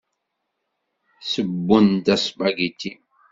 Ssewwen-d 1.23 2.05
aspagiti. 2.15 2.93